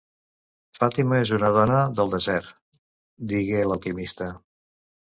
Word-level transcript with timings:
"Fatima 0.77 1.19
és 1.25 1.33
una 1.37 1.51
dona 1.59 1.83
del 2.01 2.11
desert", 2.15 2.51
digué 3.37 3.65
l'alquimista. 3.71 4.35